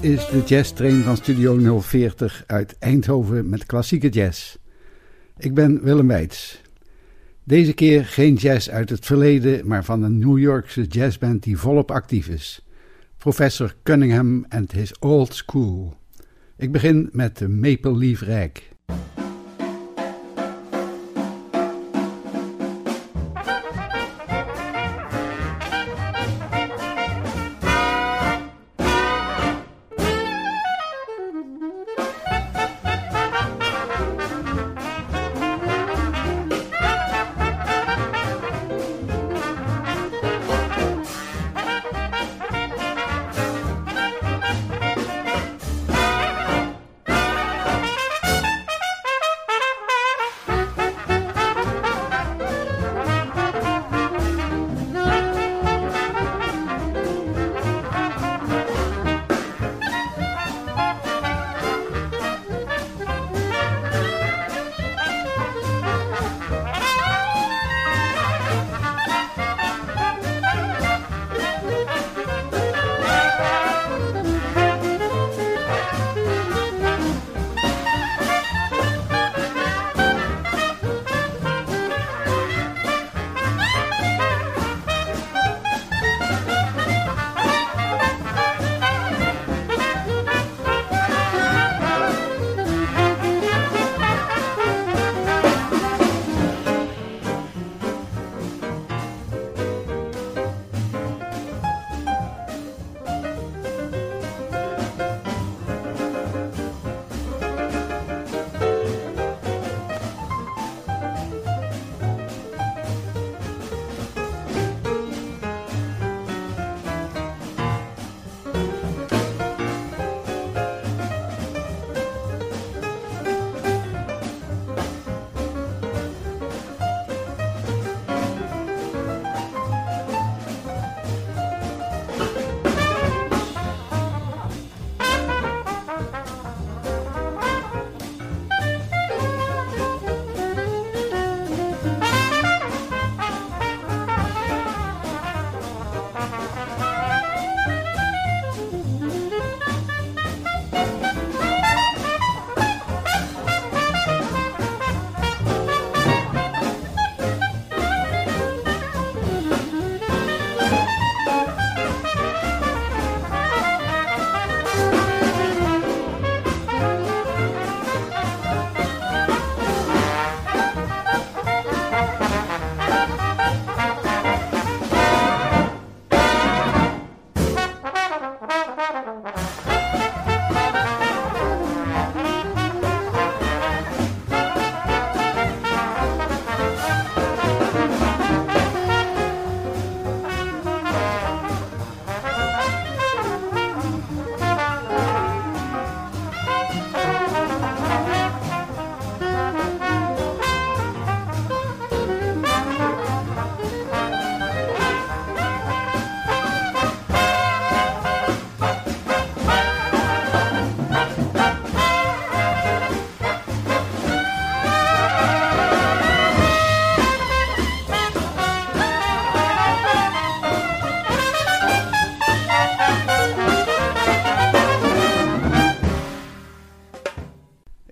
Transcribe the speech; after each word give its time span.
Dit 0.00 0.10
is 0.10 0.28
de 0.28 0.42
Jazz 0.46 0.72
Train 0.72 1.02
van 1.02 1.16
Studio 1.16 1.80
040 1.80 2.44
uit 2.46 2.78
Eindhoven 2.78 3.48
met 3.48 3.66
klassieke 3.66 4.08
jazz. 4.08 4.56
Ik 5.38 5.54
ben 5.54 5.82
Willem 5.82 6.06
Weits. 6.06 6.62
Deze 7.44 7.72
keer 7.72 8.04
geen 8.04 8.34
jazz 8.34 8.68
uit 8.68 8.90
het 8.90 9.06
verleden, 9.06 9.66
maar 9.66 9.84
van 9.84 10.02
een 10.02 10.18
New 10.18 10.38
Yorkse 10.38 10.82
jazzband 10.82 11.42
die 11.42 11.58
volop 11.58 11.90
actief 11.90 12.28
is. 12.28 12.66
Professor 13.16 13.74
Cunningham 13.82 14.44
and 14.48 14.72
his 14.72 14.98
Old 14.98 15.34
School. 15.34 15.96
Ik 16.56 16.72
begin 16.72 17.08
met 17.12 17.38
de 17.38 17.48
Maple 17.48 17.96
Leaf 17.96 18.20
Rag. 18.20 18.50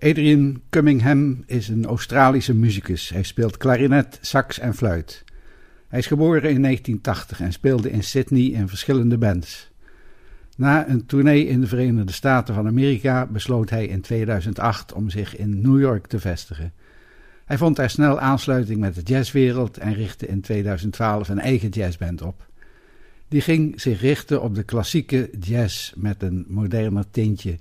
Adrian 0.07 0.61
Cunningham 0.69 1.43
is 1.45 1.67
een 1.67 1.85
Australische 1.85 2.53
muzikus. 2.53 3.09
Hij 3.09 3.23
speelt 3.23 3.57
klarinet, 3.57 4.17
sax 4.21 4.59
en 4.59 4.75
fluit. 4.75 5.23
Hij 5.87 5.99
is 5.99 6.07
geboren 6.07 6.49
in 6.49 6.61
1980 6.61 7.41
en 7.41 7.51
speelde 7.51 7.91
in 7.91 8.03
Sydney 8.03 8.43
in 8.43 8.67
verschillende 8.67 9.17
bands. 9.17 9.71
Na 10.57 10.89
een 10.89 11.05
tournee 11.05 11.47
in 11.47 11.61
de 11.61 11.67
Verenigde 11.67 12.11
Staten 12.11 12.53
van 12.53 12.67
Amerika 12.67 13.25
besloot 13.25 13.69
hij 13.69 13.87
in 13.87 14.01
2008 14.01 14.93
om 14.93 15.09
zich 15.09 15.37
in 15.37 15.61
New 15.61 15.79
York 15.79 16.07
te 16.07 16.19
vestigen. 16.19 16.73
Hij 17.45 17.57
vond 17.57 17.75
daar 17.75 17.89
snel 17.89 18.19
aansluiting 18.19 18.79
met 18.79 18.95
de 18.95 19.01
jazzwereld 19.01 19.77
en 19.77 19.93
richtte 19.93 20.27
in 20.27 20.41
2012 20.41 21.29
een 21.29 21.39
eigen 21.39 21.69
jazzband 21.69 22.21
op. 22.21 22.45
Die 23.27 23.41
ging 23.41 23.81
zich 23.81 24.01
richten 24.01 24.41
op 24.41 24.55
de 24.55 24.63
klassieke 24.63 25.29
jazz 25.39 25.93
met 25.95 26.21
een 26.23 26.45
moderner 26.47 27.05
tintje 27.11 27.57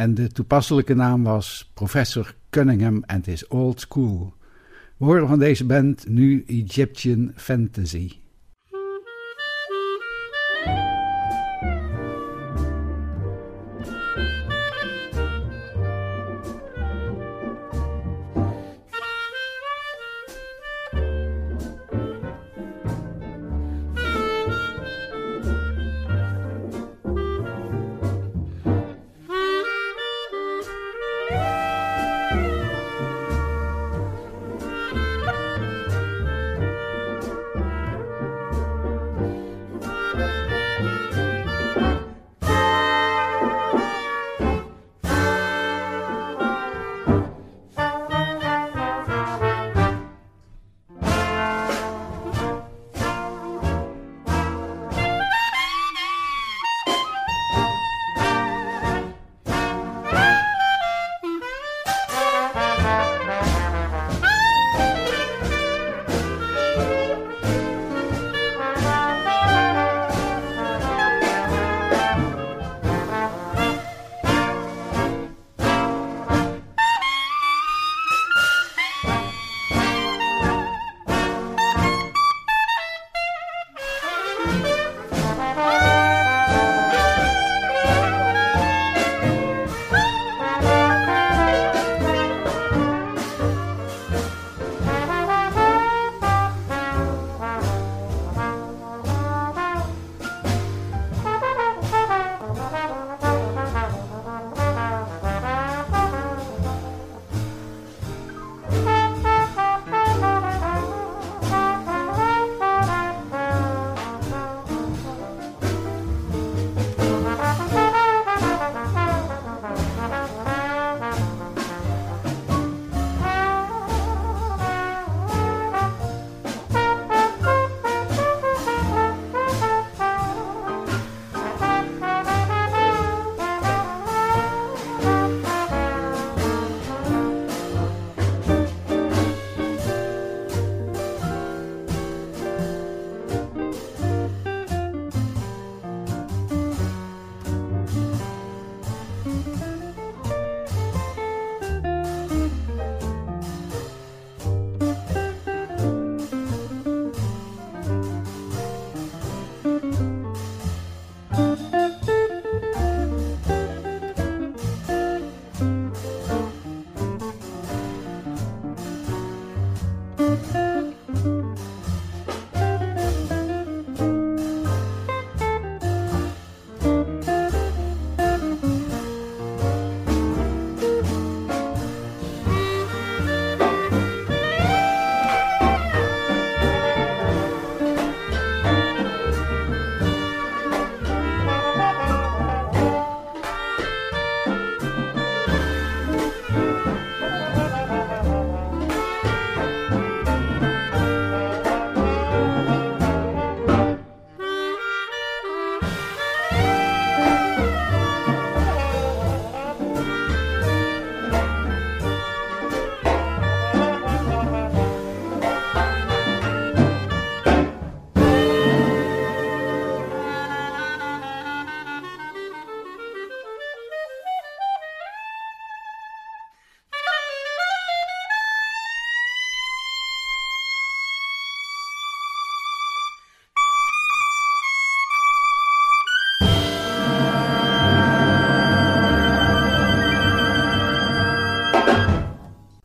en 0.00 0.14
de 0.14 0.28
toepasselijke 0.28 0.94
naam 0.94 1.22
was 1.22 1.70
Professor 1.74 2.34
Cunningham 2.50 3.02
and 3.06 3.26
his 3.26 3.48
Old 3.48 3.80
School. 3.80 4.34
We 4.96 5.04
horen 5.04 5.28
van 5.28 5.38
deze 5.38 5.64
band 5.64 6.08
nu 6.08 6.44
Egyptian 6.46 7.32
Fantasy. 7.36 8.12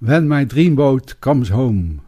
When 0.06 0.28
My 0.28 0.46
Dreamboat 0.46 1.20
Comes 1.20 1.50
Home. 1.50 2.05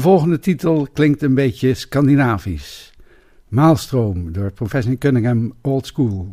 De 0.00 0.06
volgende 0.06 0.38
titel 0.38 0.88
klinkt 0.92 1.22
een 1.22 1.34
beetje 1.34 1.74
Scandinavisch. 1.74 2.92
Maalstroom 3.48 4.32
door 4.32 4.52
Professor 4.52 4.96
Cunningham 4.96 5.52
Old 5.60 5.86
School. 5.86 6.28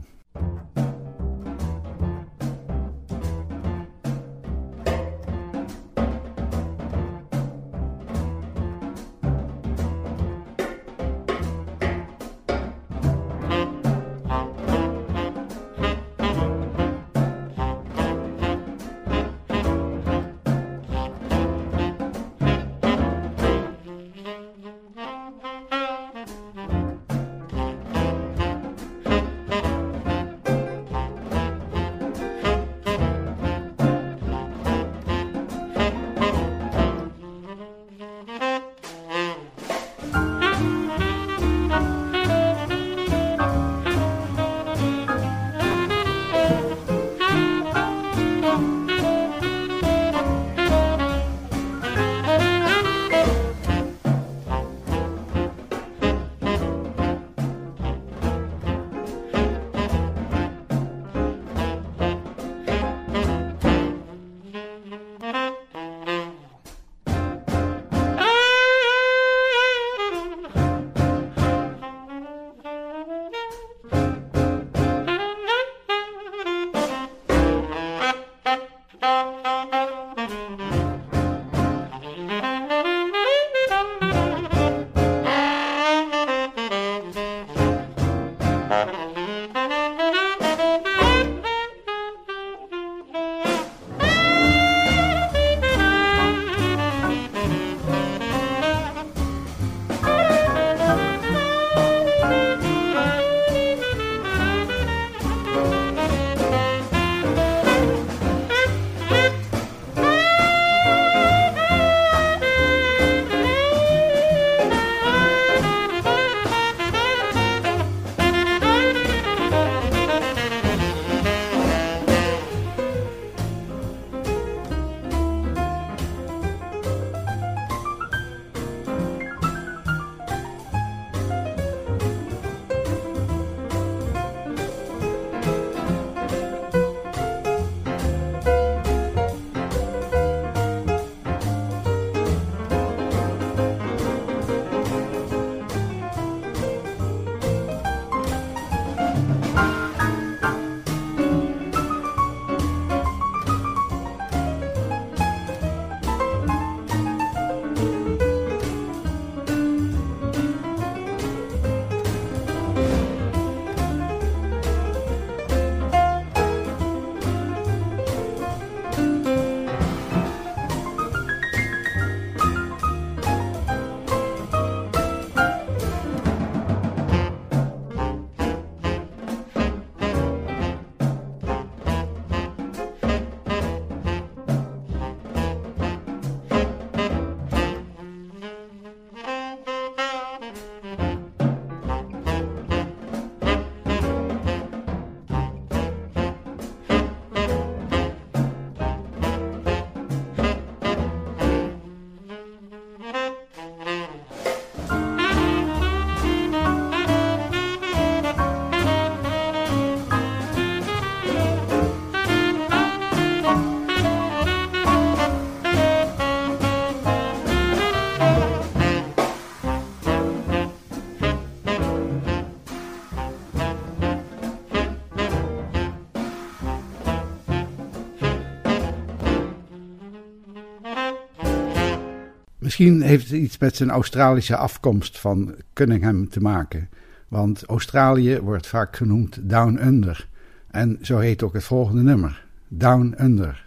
Misschien 232.67 233.01
heeft 233.01 233.23
het 233.29 233.39
iets 233.39 233.57
met 233.57 233.75
zijn 233.75 233.89
Australische 233.89 234.55
afkomst 234.55 235.19
van 235.19 235.55
Cunningham 235.73 236.29
te 236.29 236.39
maken. 236.39 236.89
Want 237.27 237.65
Australië 237.65 238.39
wordt 238.39 238.67
vaak 238.67 238.95
genoemd 238.95 239.49
Down 239.49 239.79
Under. 239.85 240.27
En 240.67 240.97
zo 241.01 241.17
heet 241.17 241.43
ook 241.43 241.53
het 241.53 241.63
volgende 241.63 242.01
nummer: 242.01 242.45
Down 242.67 243.15
Under. 243.19 243.65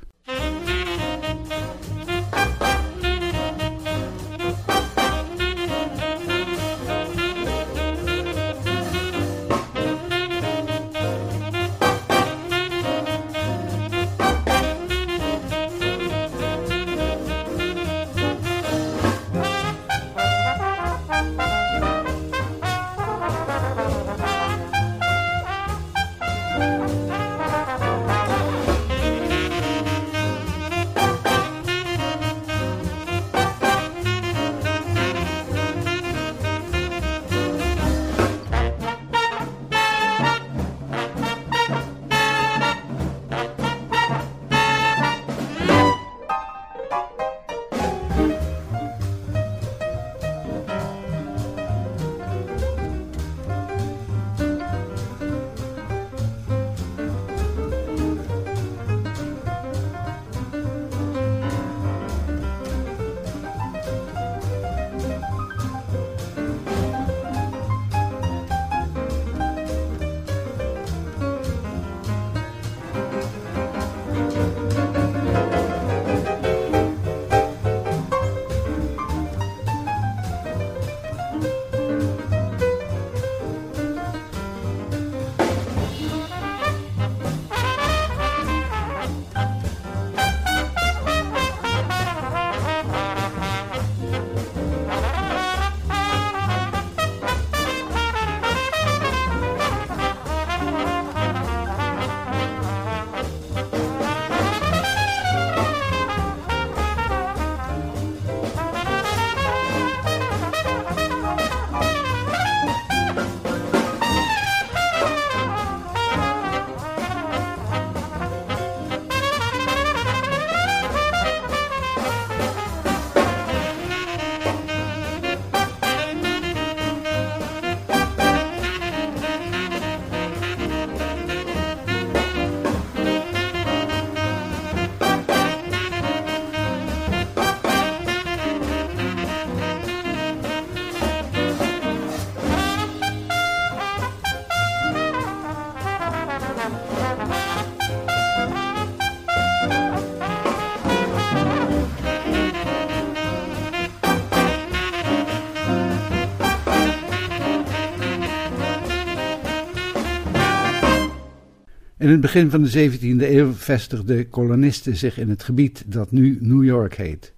In 162.00 162.08
het 162.08 162.20
begin 162.20 162.50
van 162.50 162.62
de 162.62 162.90
17e 162.90 163.02
eeuw 163.02 163.52
vestigden 163.52 164.28
kolonisten 164.28 164.96
zich 164.96 165.18
in 165.18 165.28
het 165.28 165.42
gebied 165.42 165.84
dat 165.86 166.10
nu 166.10 166.38
New 166.40 166.64
York 166.64 166.94
heet. 166.94 167.32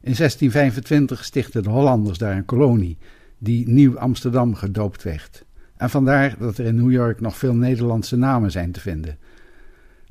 In 0.00 0.14
1625 0.14 1.24
stichtten 1.24 1.62
de 1.62 1.68
Hollanders 1.68 2.18
daar 2.18 2.36
een 2.36 2.44
kolonie, 2.44 2.98
die 3.38 3.68
Nieuw 3.68 3.98
Amsterdam 3.98 4.54
gedoopt 4.54 5.02
werd. 5.02 5.44
En 5.76 5.90
vandaar 5.90 6.36
dat 6.38 6.58
er 6.58 6.64
in 6.64 6.74
New 6.74 6.90
York 6.90 7.20
nog 7.20 7.36
veel 7.36 7.54
Nederlandse 7.54 8.16
namen 8.16 8.50
zijn 8.50 8.72
te 8.72 8.80
vinden. 8.80 9.18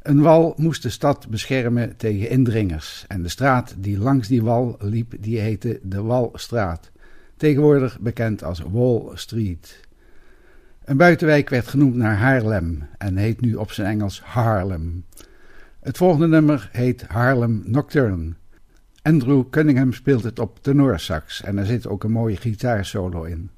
Een 0.01 0.21
wal 0.21 0.53
moest 0.57 0.83
de 0.83 0.89
stad 0.89 1.27
beschermen 1.29 1.97
tegen 1.97 2.29
indringers 2.29 3.05
en 3.07 3.21
de 3.21 3.29
straat 3.29 3.75
die 3.77 3.99
langs 3.99 4.27
die 4.27 4.43
wal 4.43 4.77
liep, 4.79 5.13
die 5.19 5.39
heette 5.39 5.79
de 5.83 6.01
Walstraat, 6.01 6.91
tegenwoordig 7.35 7.99
bekend 7.99 8.43
als 8.43 8.61
Wall 8.71 9.01
Street. 9.13 9.86
Een 10.87 10.97
buitenwijk 10.97 11.49
werd 11.49 11.67
genoemd 11.67 11.95
naar 11.95 12.15
Haarlem 12.15 12.87
en 12.97 13.17
heet 13.17 13.41
nu 13.41 13.55
op 13.55 13.71
zijn 13.71 13.87
Engels 13.87 14.21
Harlem. 14.21 15.05
Het 15.79 15.97
volgende 15.97 16.27
nummer 16.27 16.69
heet 16.71 17.05
Harlem 17.07 17.61
Nocturne. 17.65 18.33
Andrew 19.01 19.49
Cunningham 19.49 19.93
speelt 19.93 20.23
het 20.23 20.39
op 20.39 20.59
tenorsax 20.61 21.43
en 21.43 21.57
er 21.57 21.65
zit 21.65 21.87
ook 21.87 22.03
een 22.03 22.11
mooie 22.11 22.35
gitaarsolo 22.35 23.23
in. 23.23 23.49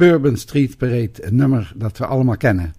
Bourbon 0.00 0.36
Street 0.36 0.76
Parade, 0.76 1.12
een 1.20 1.36
nummer 1.36 1.72
dat 1.76 1.98
we 1.98 2.06
allemaal 2.06 2.36
kennen. 2.36 2.74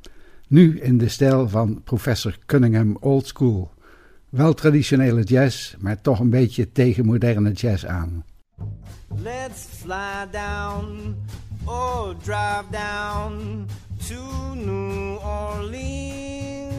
Nu 0.48 0.80
in 0.80 0.98
de 0.98 1.08
stijl 1.08 1.50
van 1.50 1.82
professor 1.84 2.38
Cunningham 2.46 2.98
Old 3.00 3.28
School. 3.28 3.72
Wel 4.30 4.54
traditionele 4.54 5.24
jazz, 5.24 5.76
maar 5.80 6.02
toch 6.02 6.20
een 6.20 6.30
beetje 6.30 6.72
tegen 6.72 7.06
moderne 7.06 7.52
jazz 7.52 7.86
aan. 7.86 8.26
Let's 9.24 9.66
fly 9.70 10.28
down, 10.32 11.16
or 11.66 12.16
drive 12.24 12.66
down 12.72 13.66
to 14.08 14.54
New 14.56 15.18
Orleans. 15.26 16.74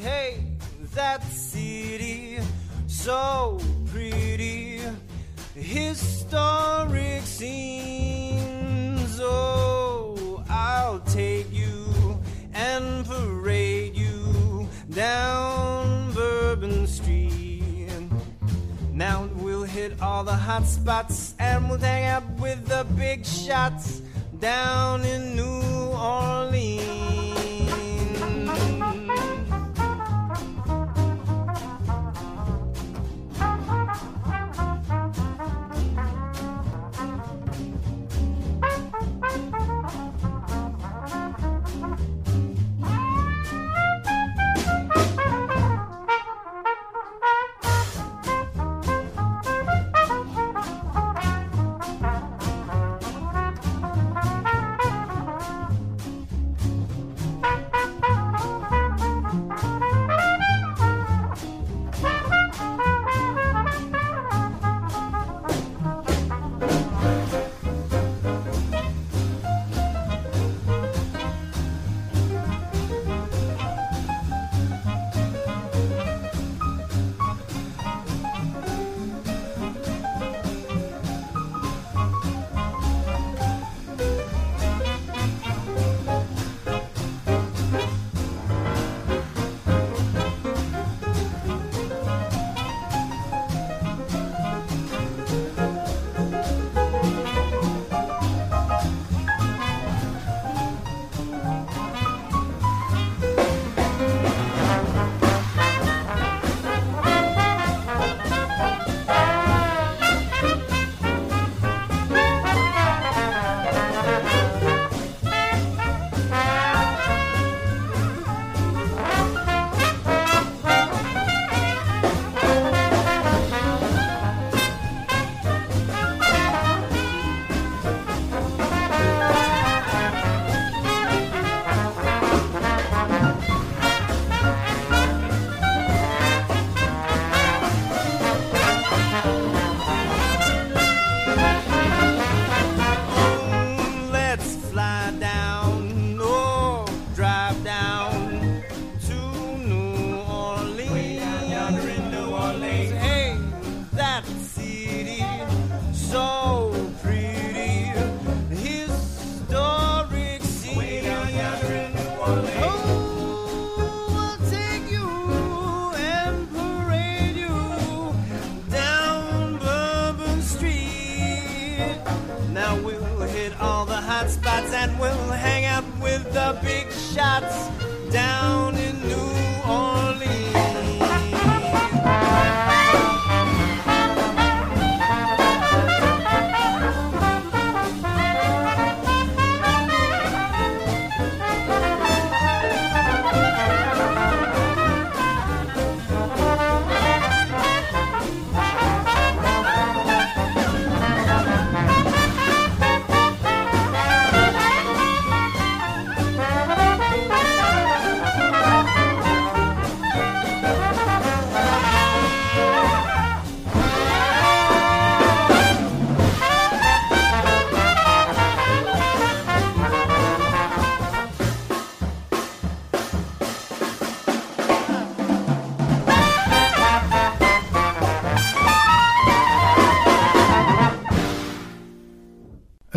Hey, 0.00 0.56
that 0.94 1.20
city, 1.50 2.38
so 2.86 3.58
pretty, 3.92 4.78
historic 5.54 7.20
Oh, 9.20 10.42
I'll 10.48 11.00
take 11.00 11.52
you 11.52 12.20
and 12.54 13.04
parade 13.04 13.96
you 13.96 14.68
down 14.90 16.12
Bourbon 16.12 16.86
Street. 16.86 17.62
Now 18.92 19.28
we'll 19.36 19.64
hit 19.64 20.00
all 20.00 20.24
the 20.24 20.34
hot 20.34 20.64
spots 20.64 21.34
and 21.38 21.68
we'll 21.68 21.78
hang 21.78 22.04
out 22.06 22.24
with 22.40 22.66
the 22.66 22.86
big 22.96 23.24
shots 23.24 24.02
down 24.38 25.04
in 25.04 25.36
New 25.36 25.88
Orleans. 25.96 27.21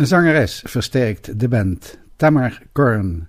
Een 0.06 0.12
zangeres 0.12 0.62
versterkt 0.64 1.40
de 1.40 1.48
band, 1.48 1.98
Tamar 2.16 2.62
Korn. 2.72 3.28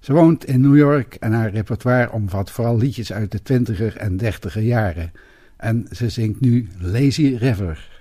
Ze 0.00 0.12
woont 0.12 0.44
in 0.44 0.60
New 0.60 0.76
York 0.76 1.14
en 1.14 1.32
haar 1.32 1.50
repertoire 1.50 2.12
omvat 2.12 2.50
vooral 2.50 2.78
liedjes 2.78 3.12
uit 3.12 3.30
de 3.30 3.42
twintiger 3.42 3.96
en 3.96 4.16
dertiger 4.16 4.62
jaren. 4.62 5.12
En 5.56 5.86
ze 5.90 6.08
zingt 6.08 6.40
nu 6.40 6.68
Lazy 6.78 7.36
River. 7.38 7.91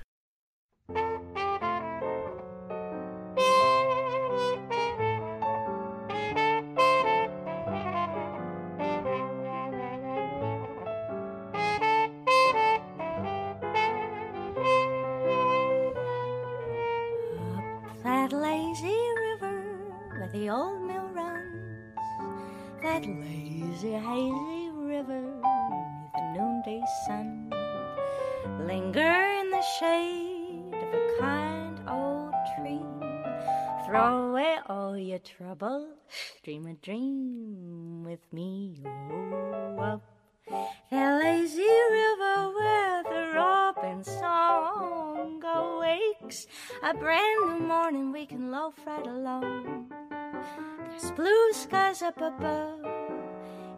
Dream 36.44 36.66
a 36.66 36.74
dream 36.74 38.04
with 38.04 38.34
me. 38.34 38.82
Oh, 38.84 39.78
up 39.80 40.02
the 40.90 41.20
lazy 41.22 41.62
river 41.62 42.52
where 42.58 43.04
the 43.04 43.32
robin 43.36 44.04
song 44.04 45.40
awakes. 45.46 46.48
A 46.82 46.96
brand 46.96 47.46
new 47.46 47.68
morning 47.68 48.12
we 48.12 48.26
can 48.26 48.50
loaf 48.50 48.74
right 48.88 49.06
along. 49.06 49.94
There's 50.90 51.12
blue 51.12 51.54
skies 51.54 52.02
up 52.02 52.18
above. 52.18 52.80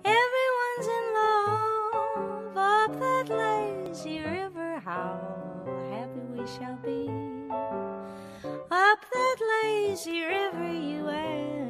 Everyone's 0.06 0.88
in 0.88 1.06
love 1.19 2.56
up 2.56 2.97
that 2.97 3.28
lazy 3.28 4.19
river. 4.19 4.80
How 4.80 5.19
happy 5.91 6.21
we 6.32 6.47
shall 6.47 6.78
be 6.78 7.10
up 8.71 8.99
that 9.13 9.38
lazy 9.65 10.21
river, 10.23 10.71
you 10.71 11.10
and 11.10 11.62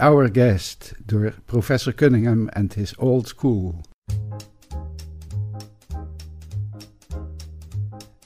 Our 0.00 0.28
Guest 0.28 0.94
door 1.06 1.32
Professor 1.46 1.92
Cunningham 1.92 2.50
and 2.52 2.72
His 2.72 2.94
Old 2.98 3.26
School. 3.26 3.82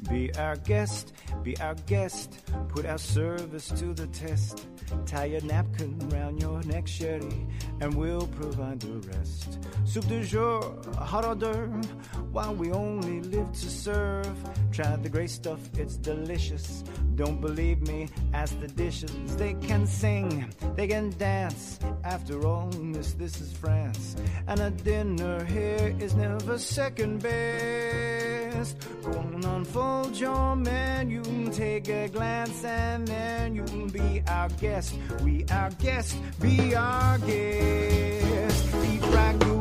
Be 0.09 0.35
our 0.35 0.57
guest, 0.57 1.13
be 1.43 1.57
our 1.59 1.75
guest. 1.87 2.41
Put 2.69 2.85
our 2.85 2.99
service 2.99 3.69
to 3.69 3.95
the 3.95 4.07
test. 4.09 4.67
Tie 5.07 5.27
a 5.27 5.41
napkin 5.43 5.99
round 6.11 6.41
your 6.41 6.63
neck, 6.63 6.87
Sherry, 6.87 7.47
and 7.81 7.95
we'll 7.95 8.27
provide 8.29 8.81
the 8.81 9.09
rest. 9.09 9.59
Soup 9.85 10.07
du 10.07 10.25
jour, 10.25 10.77
hot 10.97 11.25
hors 11.25 11.35
d'oeuvre, 11.35 11.83
while 12.31 12.55
we 12.55 12.71
only 12.73 13.21
live 13.21 13.51
to 13.53 13.69
serve. 13.69 14.37
Try 14.71 14.97
the 14.97 15.09
gray 15.09 15.27
stuff, 15.27 15.61
it's 15.79 15.97
delicious. 15.97 16.83
Don't 17.15 17.41
believe 17.41 17.83
me, 17.83 18.09
ask 18.33 18.59
the 18.61 18.69
dishes. 18.69 19.37
They 19.37 19.55
can 19.55 19.87
sing, 19.87 20.51
they 20.77 20.87
can 20.87 21.11
dance. 21.19 21.79
After 22.05 22.47
all, 22.47 22.71
miss, 22.81 23.13
this 23.13 23.41
is 23.41 23.53
France. 23.53 24.17
And 24.47 24.61
a 24.61 24.71
dinner 24.71 25.45
here 25.45 25.95
is 26.01 26.15
never 26.15 26.59
second 26.59 27.23
best. 27.23 28.77
Go 29.03 29.19
on, 29.19 29.45
unfold 29.45 30.17
your 30.17 30.57
menu, 30.57 31.23
take 31.53 31.89
a 31.89 32.09
glance, 32.09 32.65
and 32.65 33.07
then 33.07 33.55
you'll 33.55 33.91
be 33.91 34.23
our 34.27 34.49
guest. 34.61 34.82
We 35.23 35.45
our 35.51 35.71
guest, 35.83 36.17
be 36.41 36.75
our 36.75 37.19
guest. 37.19 38.67
Eat 38.91 39.03
ragu, 39.15 39.59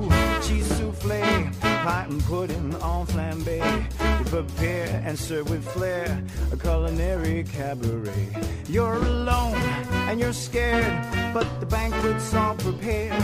cheese 0.47 0.67
souffle, 0.77 1.21
pie 1.61 2.05
and 2.09 2.23
pudding 2.23 2.75
on 2.81 3.05
flambe. 3.07 3.61
We 4.19 4.25
prepare 4.25 5.01
and 5.05 5.17
serve 5.17 5.49
with 5.49 5.67
flair, 5.73 6.23
a 6.51 6.57
culinary 6.57 7.43
cabaret. 7.43 8.29
You're 8.67 8.95
alone 8.95 9.55
and 10.07 10.19
you're 10.19 10.33
scared, 10.33 11.33
but 11.33 11.47
the 11.59 11.65
banquet's 11.65 12.33
all 12.33 12.55
prepared. 12.55 13.21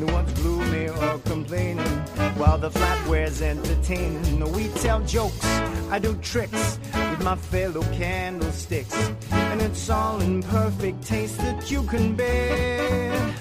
No 0.00 0.12
one's 0.12 0.32
gloomy 0.40 0.88
or 0.88 1.18
complaining, 1.24 1.94
while 2.36 2.58
the 2.58 2.70
flatware's 2.70 3.42
entertaining. 3.42 4.52
We 4.52 4.68
tell 4.80 5.00
jokes, 5.00 5.44
I 5.90 5.98
do 5.98 6.14
tricks 6.22 6.78
my 7.22 7.36
fellow 7.36 7.82
candlesticks, 7.92 8.94
and 9.30 9.60
it's 9.60 9.90
all 9.90 10.20
in 10.20 10.42
perfect 10.42 11.02
taste 11.02 11.38
that 11.38 11.70
you 11.70 11.82
can 11.82 12.14
bear. 12.14 13.34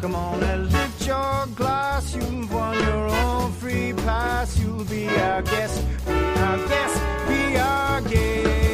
Come 0.00 0.14
on 0.14 0.42
and 0.42 0.72
lift 0.72 1.06
your 1.06 1.46
glass, 1.54 2.14
you've 2.14 2.52
won 2.52 2.78
your 2.78 3.08
own 3.08 3.52
free 3.52 3.92
pass. 3.92 4.58
You'll 4.58 4.84
be 4.84 5.08
our 5.08 5.42
guest, 5.42 5.84
be 6.06 6.12
our 6.12 6.58
guest, 6.68 7.02
be 7.28 7.56
our 7.56 8.00
guest. 8.02 8.65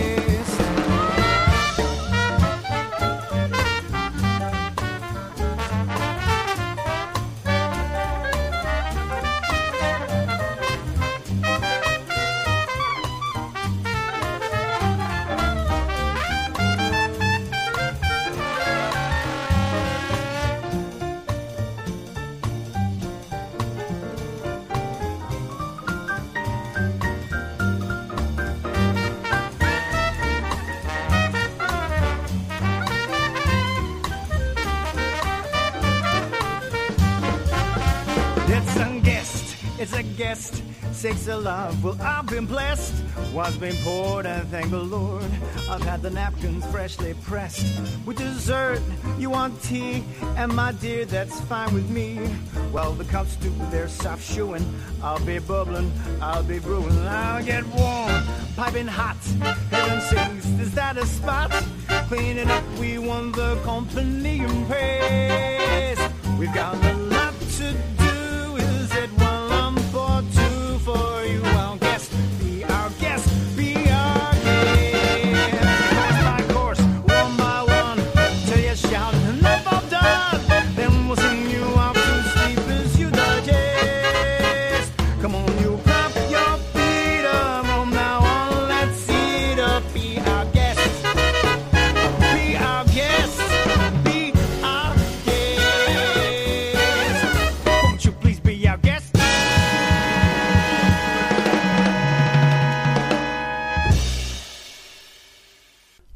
Guest, 40.23 40.63
sakes 40.93 41.27
of 41.27 41.43
love. 41.43 41.83
Well, 41.83 41.97
I've 42.01 42.27
been 42.27 42.47
blessed. 42.47 42.95
One's 43.35 43.57
been 43.57 43.75
poured, 43.83 44.25
and 44.25 44.49
thank 44.51 44.71
the 44.71 44.79
Lord. 44.79 45.25
I've 45.69 45.83
had 45.83 46.01
the 46.01 46.11
napkins 46.11 46.65
freshly 46.67 47.15
pressed. 47.25 47.67
With 48.07 48.19
dessert, 48.19 48.81
you 49.19 49.31
want 49.31 49.61
tea, 49.65 50.05
and 50.37 50.55
my 50.55 50.71
dear, 50.73 51.07
that's 51.07 51.41
fine 51.41 51.75
with 51.75 51.91
me. 51.91 52.21
Well, 52.71 52.93
the 52.93 53.05
cups 53.05 53.35
do 53.35 53.51
their 53.73 53.89
soft 53.89 54.23
shoeing. 54.23 54.65
I'll 55.03 55.25
be 55.27 55.41
bubbling, 55.41 55.91
I'll 56.21 56.45
be 56.45 56.61
brewing, 56.61 56.97
I'll 56.99 57.45
get 57.45 57.67
warm, 57.67 58.23
piping 58.55 58.87
hot. 58.87 59.17
Heaven 59.73 60.01
sings, 60.03 60.61
is 60.61 60.73
that 60.77 60.99
a 60.99 61.07
spot? 61.07 61.51
Cleaning 62.07 62.49
up, 62.49 62.65
we 62.79 62.99
won 62.99 63.33
the 63.33 63.57
company 63.65 64.39
and 64.39 64.69
praise. 64.69 65.99
We've 66.39 66.55
got 66.55 66.77
a 66.77 67.02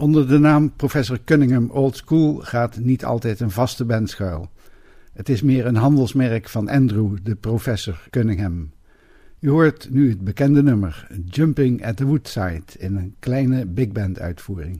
Onder 0.07 0.29
de 0.29 0.39
naam 0.39 0.73
Professor 0.77 1.19
Cunningham 1.25 1.71
Old 1.71 1.97
School 1.97 2.35
gaat 2.35 2.79
niet 2.79 3.05
altijd 3.05 3.41
een 3.41 3.51
vaste 3.51 3.85
band 3.85 4.11
schuil. 4.11 4.51
Het 5.13 5.29
is 5.29 5.43
meer 5.43 5.67
een 5.67 5.77
handelsmerk 5.77 6.49
van 6.49 6.69
Andrew, 6.69 7.17
de 7.23 7.35
professor 7.35 8.07
Cunningham. 8.11 8.71
U 9.41 9.49
hoort 9.49 9.89
nu 9.91 10.09
het 10.09 10.21
bekende 10.21 10.63
nummer 10.63 11.09
Jumping 11.25 11.87
at 11.87 11.97
the 11.97 12.05
Woodside 12.05 12.63
in 12.79 12.97
een 12.97 13.15
kleine 13.19 13.67
big 13.67 13.89
band 13.89 14.21
uitvoering. 14.21 14.79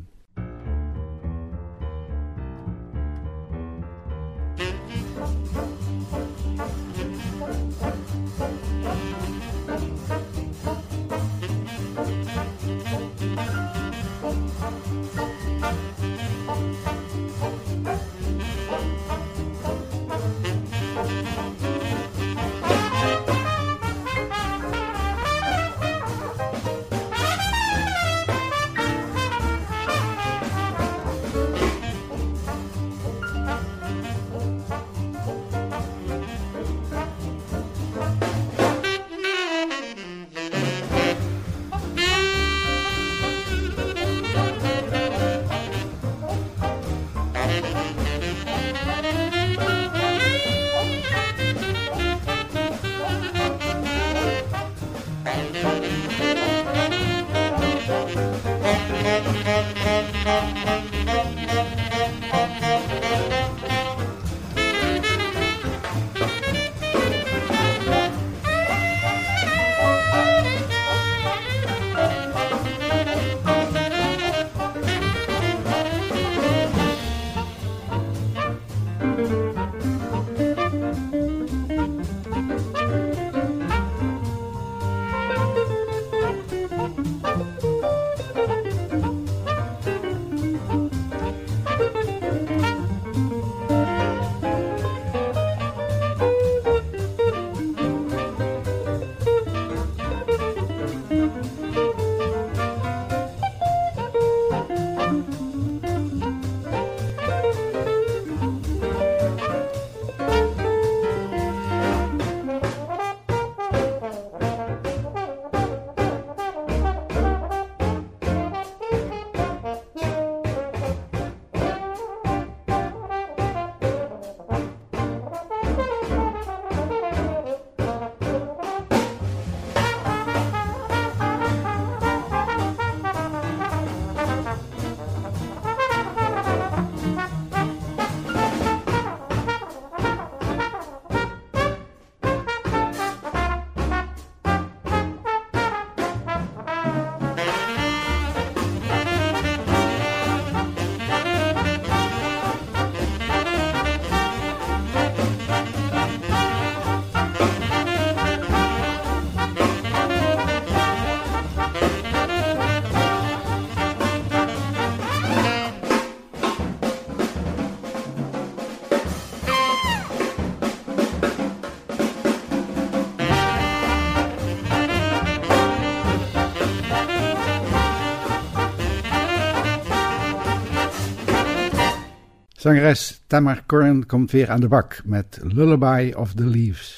Zangeres 182.67 183.21
Tamar 183.27 183.63
Corrin 183.67 184.07
komt 184.07 184.31
weer 184.31 184.51
aan 184.51 184.61
de 184.61 184.69
bak 184.69 185.01
met 185.05 185.39
Lullaby 185.43 186.13
of 186.17 186.35
the 186.35 186.47
Leaves. 186.47 186.96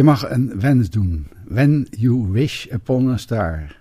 Je 0.00 0.06
mag 0.06 0.30
een 0.30 0.60
wens 0.60 0.90
doen. 0.90 1.26
When 1.48 1.86
you 1.90 2.30
wish 2.30 2.66
upon 2.72 3.10
a 3.10 3.16
star. 3.16 3.79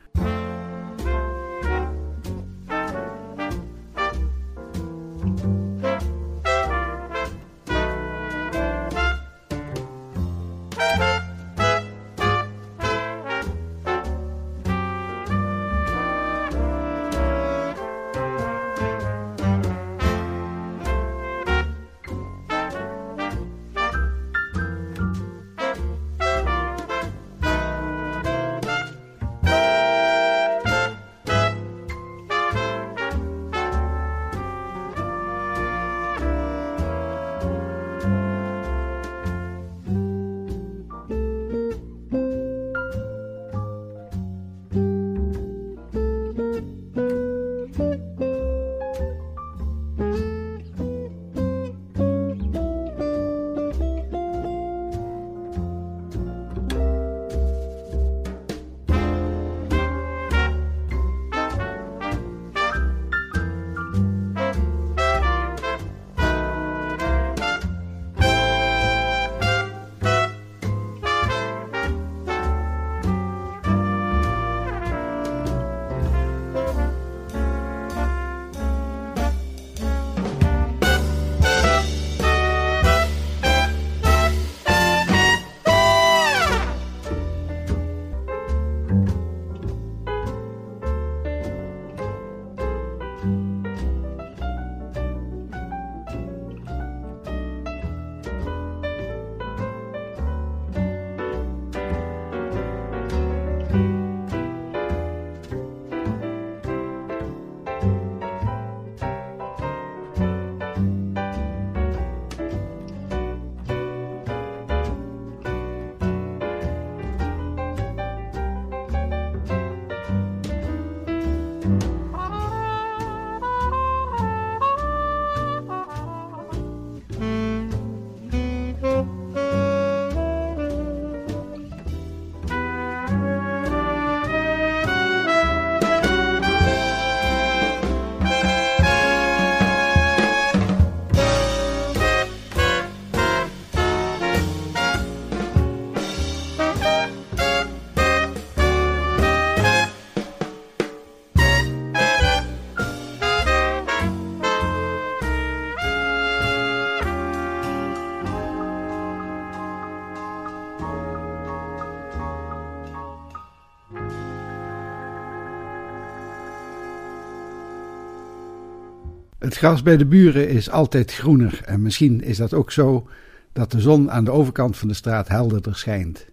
Het 169.50 169.58
gras 169.58 169.82
bij 169.82 169.98
de 169.98 170.06
buren 170.06 170.50
is 170.50 170.70
altijd 170.70 171.14
groener 171.14 171.62
en 171.66 171.82
misschien 171.82 172.22
is 172.22 172.38
dat 172.38 172.54
ook 172.54 172.72
zo 172.72 173.10
dat 173.54 173.72
de 173.72 173.80
zon 173.80 174.12
aan 174.12 174.24
de 174.24 174.32
overkant 174.32 174.78
van 174.78 174.88
de 174.88 174.94
straat 174.94 175.28
helderder 175.28 175.76
schijnt. 175.76 176.26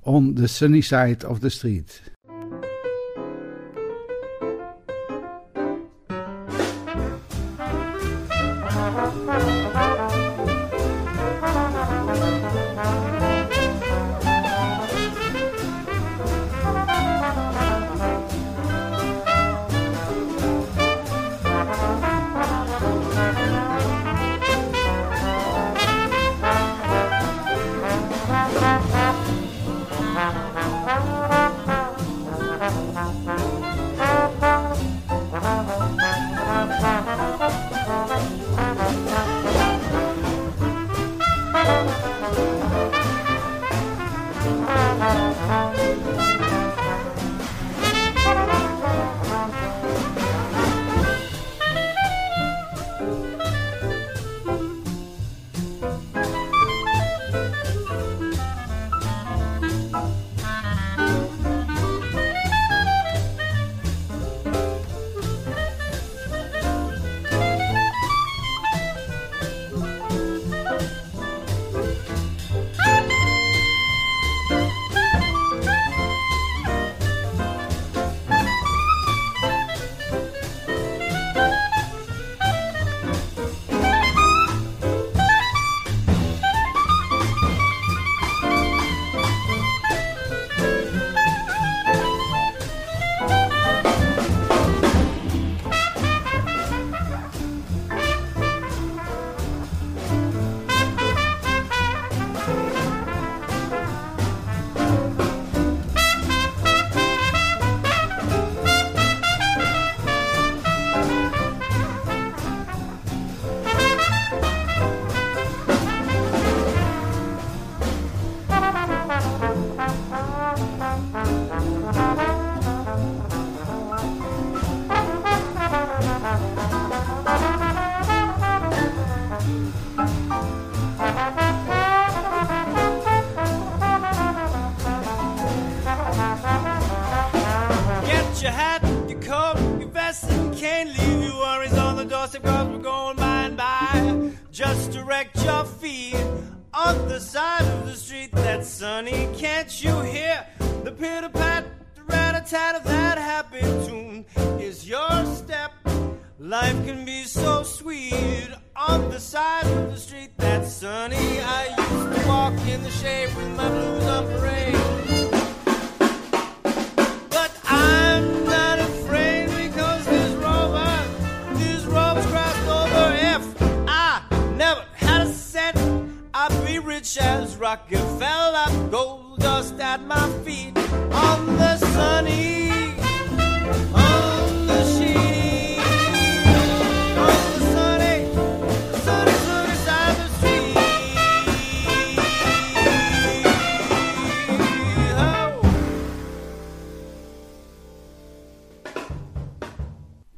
On 0.00 0.34
the 0.34 0.46
sunny 0.46 0.80
side 0.80 1.28
of 1.28 1.38
the 1.38 1.48
street. 1.48 2.15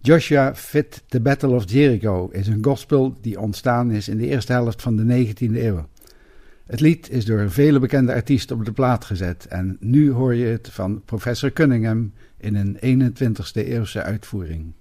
Joshua 0.09 0.54
Fit 0.54 1.02
the 1.09 1.20
Battle 1.20 1.54
of 1.54 1.70
Jericho 1.70 2.28
is 2.28 2.46
een 2.46 2.64
gospel 2.64 3.16
die 3.20 3.40
ontstaan 3.40 3.90
is 3.90 4.09
in 4.09 4.16
de 4.16 4.26
eerste 4.26 4.52
helft 4.52 4.82
van 4.82 4.96
de 4.96 5.26
19e 5.26 5.54
eeuw. 5.54 5.88
Het 6.66 6.80
lied 6.80 7.11
is 7.11 7.24
door 7.24 7.50
vele 7.50 7.78
bekende 7.78 8.14
artiesten 8.14 8.56
op 8.56 8.64
de 8.64 8.72
plaat 8.72 9.04
gezet 9.04 9.46
en 9.46 9.76
nu 9.80 10.11
hoor 10.11 10.34
je 10.34 10.46
het 10.46 10.68
van 10.70 11.02
professor 11.04 11.52
Cunningham 11.52 12.12
in 12.38 12.54
een 12.54 13.12
21e 13.12 13.52
eeuwse 13.52 14.02
uitvoering. 14.02 14.72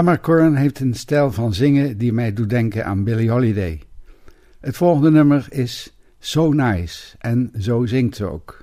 Tamar 0.00 0.20
Corn 0.20 0.54
heeft 0.54 0.80
een 0.80 0.94
stijl 0.94 1.32
van 1.32 1.54
zingen 1.54 1.98
die 1.98 2.12
mij 2.12 2.32
doet 2.32 2.50
denken 2.50 2.84
aan 2.84 3.04
Billie 3.04 3.30
Holiday. 3.30 3.82
Het 4.60 4.76
volgende 4.76 5.10
nummer 5.10 5.46
is 5.48 5.96
So 6.18 6.52
Nice 6.52 7.16
en 7.18 7.52
zo 7.58 7.86
zingt 7.86 8.16
ze 8.16 8.24
ook. 8.24 8.59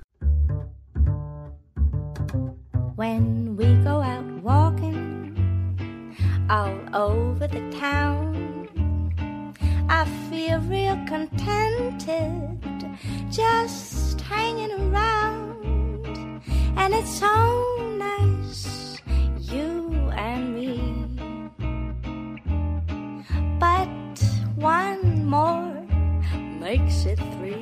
Makes 26.88 27.04
it 27.04 27.18
three. 27.36 27.60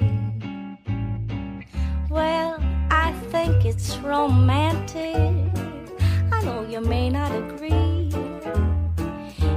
Well, 2.09 2.59
I 2.91 3.13
think 3.33 3.65
it's 3.65 3.97
romantic. 3.99 5.17
I 6.33 6.45
know 6.45 6.65
you 6.71 6.81
may 6.81 7.11
not 7.11 7.33
agree. 7.35 8.09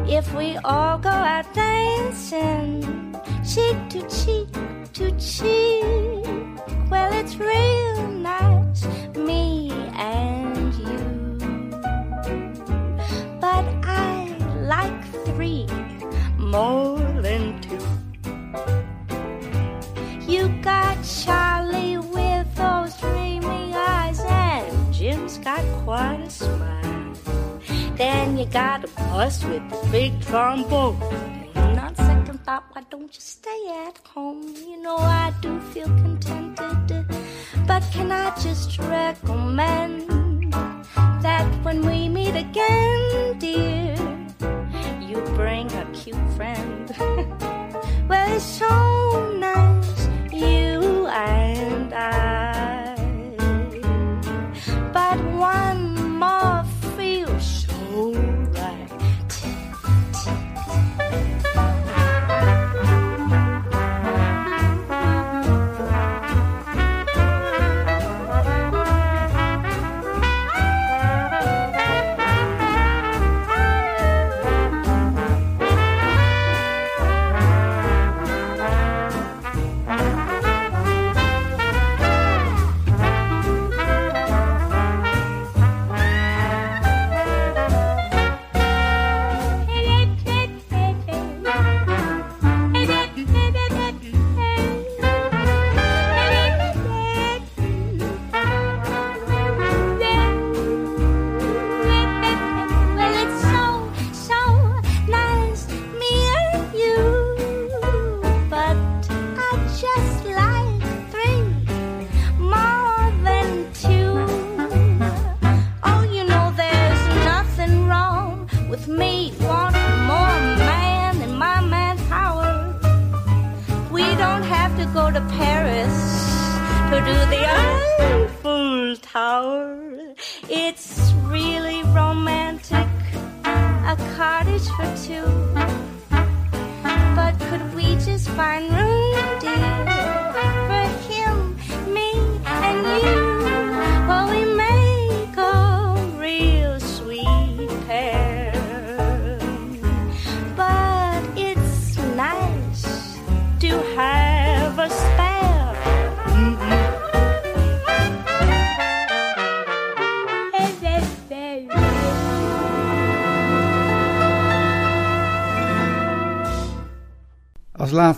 If 0.08 0.34
we 0.34 0.58
all 0.64 0.98
go 0.98 1.10
out 1.10 1.54
dancing, 1.54 2.82
cheek 3.46 3.78
to 3.90 4.02
cheek 4.10 4.50
to 4.94 5.12
cheek, 5.20 5.86
well, 6.90 7.14
it's 7.14 7.36
real 7.36 7.79
bus 29.20 29.44
with 29.44 29.92
big 29.92 30.14
trombone. 30.22 31.29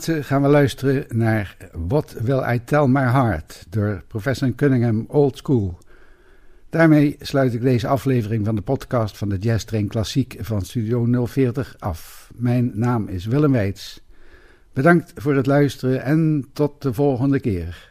Gaan 0.09 0.41
we 0.41 0.47
luisteren 0.47 1.05
naar 1.09 1.57
What 1.87 2.15
Will 2.21 2.43
I 2.53 2.63
Tell 2.63 2.87
My 2.87 3.01
Heart 3.01 3.65
door 3.69 4.03
Professor 4.07 4.55
Cunningham 4.55 5.05
Old 5.07 5.37
School. 5.37 5.77
Daarmee 6.69 7.15
sluit 7.19 7.53
ik 7.53 7.61
deze 7.61 7.87
aflevering 7.87 8.45
van 8.45 8.55
de 8.55 8.61
podcast 8.61 9.17
van 9.17 9.29
de 9.29 9.37
Jazz 9.37 9.65
Train 9.65 9.87
Klassiek 9.87 10.35
van 10.39 10.61
Studio 10.61 11.25
040 11.25 11.75
af. 11.79 12.31
Mijn 12.35 12.71
naam 12.73 13.07
is 13.07 13.25
Willem 13.25 13.51
Weits. 13.51 14.01
Bedankt 14.73 15.11
voor 15.15 15.35
het 15.35 15.45
luisteren 15.45 16.03
en 16.03 16.49
tot 16.53 16.81
de 16.81 16.93
volgende 16.93 17.39
keer. 17.39 17.89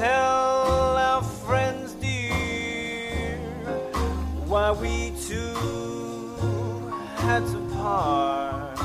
Tell 0.00 0.96
our 0.96 1.22
friends 1.22 1.92
dear 2.00 3.36
why 4.46 4.72
we 4.72 5.12
two 5.28 5.52
had 7.16 7.44
to 7.52 7.60
part. 7.74 8.78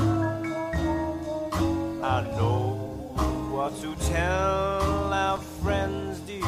I 2.04 2.20
know 2.36 2.64
what 3.50 3.72
to 3.80 3.96
tell 4.12 5.14
our 5.14 5.38
friends 5.62 6.20
dear, 6.20 6.44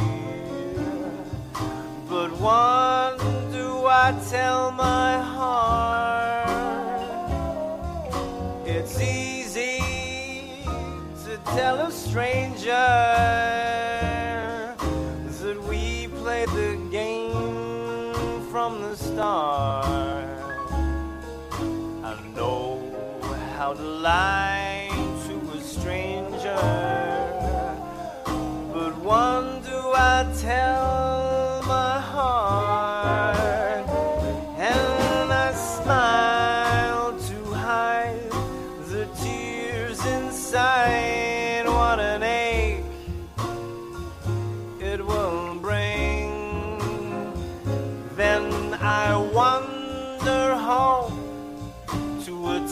but 2.07 2.31
what 2.39 3.17
do 3.51 3.87
I 3.87 4.13
tell 4.29 4.71
my 4.73 5.13
heart? 5.35 6.51
It's 8.67 9.01
easy 9.01 9.81
to 11.25 11.39
tell 11.57 11.77
a 11.87 11.91
stranger 11.91 13.68
lie 24.09 24.89
to 25.27 25.35
a 25.57 25.61
stranger. 25.61 26.63
But 28.73 28.93
one 29.21 29.61
do 29.71 29.79
I 30.13 30.17
tell? 30.41 30.78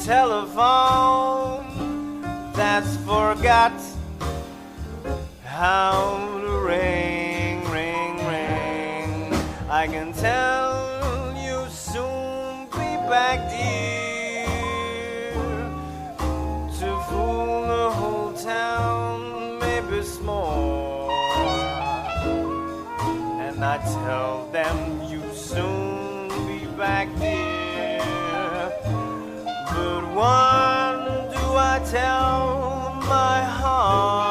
telephone 0.06 1.66
that's 2.52 2.96
forgot 2.98 3.72
how 5.44 6.16
to 6.40 6.60
ring, 6.60 7.68
ring, 7.72 8.14
ring. 8.28 9.34
I 9.68 9.88
can 9.88 10.12
tell 10.12 11.34
you 11.34 11.68
soon 11.68 12.66
be 12.66 12.88
back, 13.10 13.50
dear, 13.50 14.44
to 16.78 16.88
fool 17.08 17.66
the 17.66 17.90
whole 17.90 18.32
town, 18.34 19.58
maybe 19.58 20.04
small. 20.04 21.10
And 23.40 23.64
I 23.64 23.78
tell 23.78 24.46
them. 24.52 24.95
one 30.16 31.28
do 31.30 31.44
I 31.72 31.78
tell 31.84 32.94
my 33.06 33.44
heart? 33.44 34.25